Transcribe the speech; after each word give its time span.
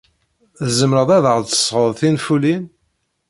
Tzemred 0.65 1.09
ad 1.17 1.25
aɣ-d-tesɣed 1.31 1.91
tinfulin? 1.99 2.63